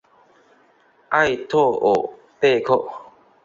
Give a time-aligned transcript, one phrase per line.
[1.09, 2.09] 埃特尔
[2.39, 2.91] 贝克。